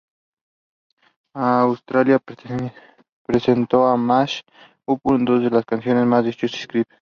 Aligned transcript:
Australia 1.37 2.19
presentó 3.27 3.93
un 3.93 4.03
mash 4.03 4.41
up 4.87 4.99
de 5.03 5.49
dos 5.51 5.63
canciones 5.63 5.99
de 5.99 6.05
la 6.05 6.05
mano 6.07 6.23
de 6.23 6.33
Justice 6.33 6.65
Crew. 6.67 6.85